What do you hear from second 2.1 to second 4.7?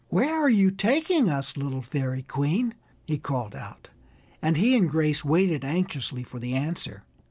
Queen?" he called out, and